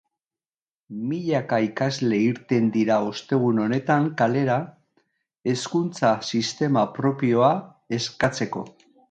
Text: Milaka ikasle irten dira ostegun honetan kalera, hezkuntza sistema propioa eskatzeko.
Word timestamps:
Milaka 1.09 1.59
ikasle 1.65 2.17
irten 2.29 2.71
dira 2.77 2.97
ostegun 3.09 3.61
honetan 3.65 4.07
kalera, 4.23 4.57
hezkuntza 5.53 6.13
sistema 6.33 6.89
propioa 6.99 7.53
eskatzeko. 8.01 8.67